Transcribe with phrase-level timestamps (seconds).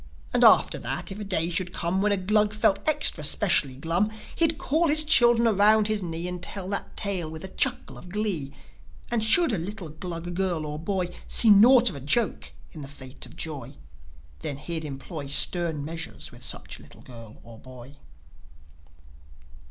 [0.33, 4.09] And, after that, if a day should come When a Glug felt extra specially glum,
[4.35, 8.09] He'd call his children around his knee, And tell that tale with a chuckle of
[8.09, 8.51] glee.
[9.11, 12.87] And should a little Glug girl or boy See naught of a joke in the
[12.87, 13.75] fate of Joi,
[14.39, 17.97] Then he'd employ Stern measures with such little girl or boy.